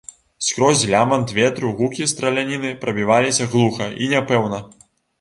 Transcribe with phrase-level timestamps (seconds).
[0.45, 4.69] Скрозь лямант ветру гукі страляніны прабіваліся глуха і няпэўна.